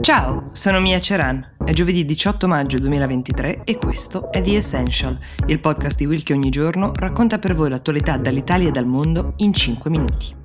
[0.00, 1.56] Ciao, sono Mia Ceran.
[1.62, 6.32] È giovedì 18 maggio 2023 e questo è The Essential, il podcast di Will che
[6.32, 10.39] ogni giorno racconta per voi l'attualità dall'Italia e dal mondo in 5 minuti.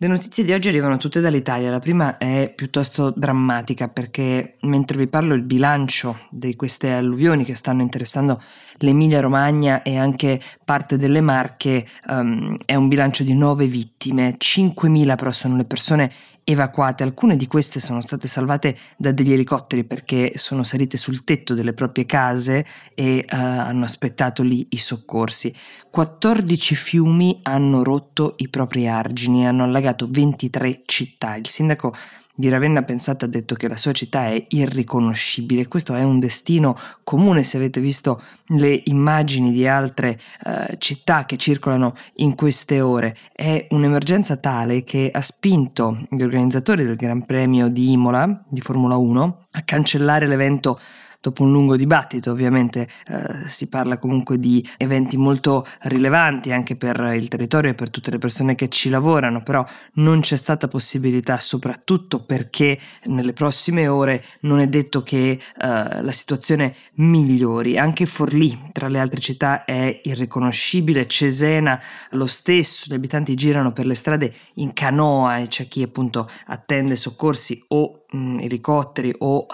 [0.00, 1.72] Le notizie di oggi arrivano tutte dall'Italia.
[1.72, 7.56] La prima è piuttosto drammatica perché mentre vi parlo il bilancio di queste alluvioni che
[7.56, 8.40] stanno interessando
[8.76, 15.16] l'Emilia Romagna e anche parte delle Marche um, è un bilancio di nove vittime, 5.000
[15.16, 16.12] però sono le persone
[16.50, 17.02] evacuate.
[17.02, 21.74] Alcune di queste sono state salvate da degli elicotteri perché sono salite sul tetto delle
[21.74, 25.54] proprie case e uh, hanno aspettato lì i soccorsi.
[25.90, 31.36] 14 fiumi hanno rotto i propri argini e hanno allagato 23 città.
[31.36, 31.94] Il sindaco
[32.38, 35.66] di Ravenna Pensate ha detto che la sua città è irriconoscibile.
[35.66, 41.36] Questo è un destino comune se avete visto le immagini di altre uh, città che
[41.36, 43.16] circolano in queste ore.
[43.32, 48.94] È un'emergenza tale che ha spinto gli organizzatori del Gran Premio di Imola di Formula
[48.94, 50.78] 1 a cancellare l'evento
[51.20, 57.12] dopo un lungo dibattito, ovviamente eh, si parla comunque di eventi molto rilevanti anche per
[57.14, 61.38] il territorio e per tutte le persone che ci lavorano, però non c'è stata possibilità,
[61.38, 67.78] soprattutto perché nelle prossime ore non è detto che eh, la situazione migliori.
[67.78, 71.80] Anche Forlì, tra le altre città, è irriconoscibile, Cesena
[72.10, 76.94] lo stesso, gli abitanti girano per le strade in canoa e c'è chi appunto attende
[76.94, 79.46] soccorsi o mh, elicotteri o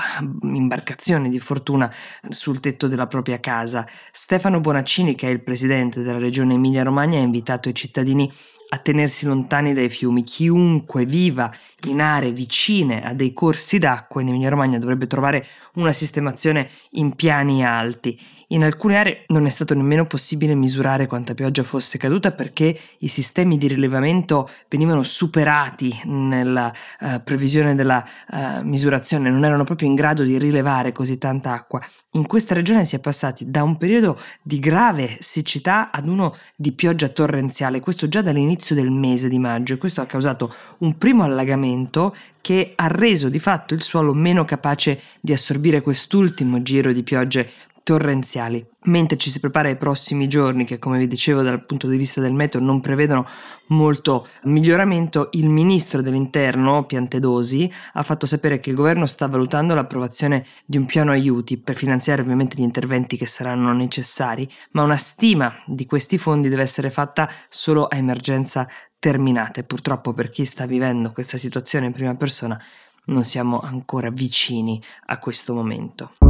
[0.42, 1.92] imbarcazioni di fortuna
[2.28, 3.86] sul tetto della propria casa.
[4.10, 8.30] Stefano Bonaccini, che è il presidente della regione Emilia-Romagna, ha invitato i cittadini
[8.74, 10.24] a tenersi lontani dai fiumi.
[10.24, 11.50] Chiunque viva
[11.86, 17.64] in aree vicine a dei corsi d'acqua in Emilia-Romagna dovrebbe trovare una sistemazione in piani
[17.64, 18.18] alti.
[18.48, 23.08] In alcune aree non è stato nemmeno possibile misurare quanta pioggia fosse caduta perché i
[23.08, 29.94] sistemi di rilevamento venivano superati nella uh, previsione della uh, misurazione, non erano proprio in
[29.94, 31.80] grado di rilevare così tanta acqua.
[32.16, 36.70] In questa regione si è passati da un periodo di grave siccità ad uno di
[36.70, 41.24] pioggia torrenziale, questo già dall'inizio del mese di maggio e questo ha causato un primo
[41.24, 47.02] allagamento che ha reso di fatto il suolo meno capace di assorbire quest'ultimo giro di
[47.02, 47.50] piogge
[47.84, 48.66] torrenziali.
[48.86, 52.20] Mentre ci si prepara ai prossimi giorni, che come vi dicevo dal punto di vista
[52.20, 53.26] del meteo non prevedono
[53.68, 60.44] molto miglioramento, il ministro dell'interno, Piantedosi, ha fatto sapere che il governo sta valutando l'approvazione
[60.64, 65.54] di un piano aiuti per finanziare ovviamente gli interventi che saranno necessari, ma una stima
[65.66, 68.66] di questi fondi deve essere fatta solo a emergenza
[68.98, 72.58] terminata purtroppo per chi sta vivendo questa situazione in prima persona
[73.06, 76.23] non siamo ancora vicini a questo momento.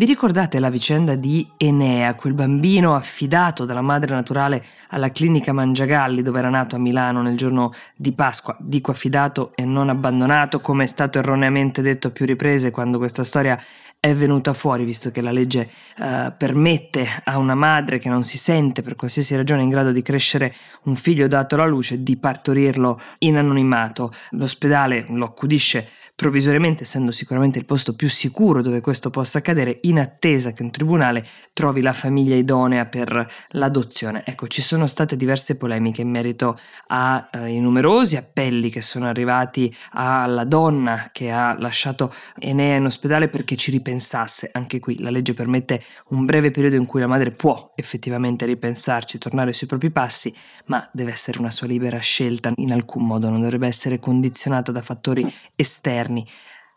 [0.00, 6.22] Vi ricordate la vicenda di Enea, quel bambino affidato dalla madre naturale alla clinica Mangiagalli
[6.22, 8.56] dove era nato a Milano nel giorno di Pasqua?
[8.60, 13.24] Dico affidato e non abbandonato, come è stato erroneamente detto a più riprese quando questa
[13.24, 13.62] storia
[14.02, 18.38] è venuta fuori, visto che la legge uh, permette a una madre che non si
[18.38, 22.98] sente per qualsiasi ragione in grado di crescere un figlio dato alla luce di partorirlo
[23.18, 24.10] in anonimato.
[24.30, 25.86] L'ospedale lo accudisce
[26.20, 30.70] provvisoriamente, essendo sicuramente il posto più sicuro dove questo possa accadere, in attesa che un
[30.70, 34.22] tribunale trovi la famiglia idonea per l'adozione.
[34.26, 39.74] Ecco, ci sono state diverse polemiche in merito ai eh, numerosi appelli che sono arrivati
[39.92, 44.50] alla donna che ha lasciato Enea in ospedale perché ci ripensasse.
[44.52, 49.18] Anche qui la legge permette un breve periodo in cui la madre può effettivamente ripensarci,
[49.18, 50.34] tornare sui propri passi,
[50.66, 54.82] ma deve essere una sua libera scelta, in alcun modo non dovrebbe essere condizionata da
[54.82, 56.26] fattori esterni.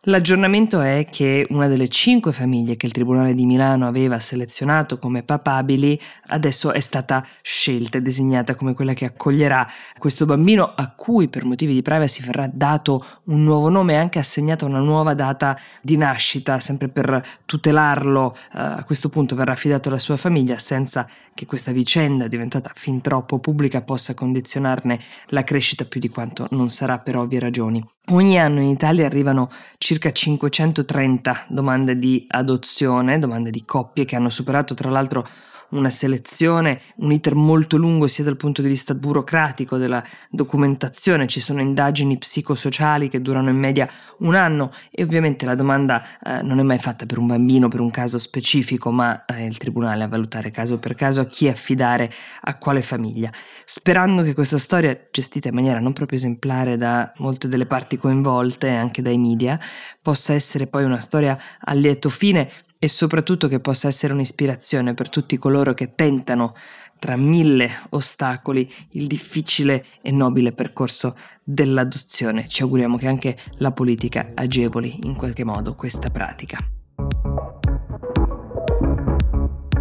[0.08, 5.24] L'aggiornamento è che una delle cinque famiglie che il Tribunale di Milano aveva selezionato come
[5.24, 5.98] papabili
[6.28, 9.66] adesso è stata scelta e designata come quella che accoglierà
[9.98, 14.20] questo bambino a cui per motivi di privacy verrà dato un nuovo nome e anche
[14.20, 18.36] assegnata una nuova data di nascita, sempre per tutelarlo.
[18.52, 23.00] Uh, a questo punto verrà affidato alla sua famiglia senza che questa vicenda diventata fin
[23.00, 27.82] troppo pubblica possa condizionarne la crescita più di quanto non sarà per ovvie ragioni.
[28.12, 34.30] Ogni anno in Italia arrivano circa 530 domande di adozione, domande di coppie che hanno
[34.30, 35.28] superato tra l'altro
[35.74, 41.40] una selezione, un iter molto lungo sia dal punto di vista burocratico della documentazione, ci
[41.40, 43.90] sono indagini psicosociali che durano in media
[44.20, 47.80] un anno e ovviamente la domanda eh, non è mai fatta per un bambino, per
[47.80, 52.12] un caso specifico, ma è il tribunale a valutare caso per caso a chi affidare
[52.42, 53.32] a quale famiglia,
[53.66, 58.70] sperando che questa storia, gestita in maniera non proprio esemplare da molte delle parti coinvolte,
[58.70, 59.60] anche dai media,
[60.02, 62.50] possa essere poi una storia a lieto fine
[62.84, 66.54] e soprattutto che possa essere un'ispirazione per tutti coloro che tentano
[67.00, 72.46] tra mille ostacoli il difficile e nobile percorso dell'adozione.
[72.46, 76.58] Ci auguriamo che anche la politica agevoli in qualche modo questa pratica.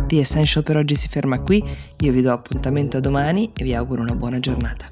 [0.06, 1.60] The Essential per oggi si ferma qui,
[1.98, 4.91] io vi do appuntamento domani e vi auguro una buona giornata.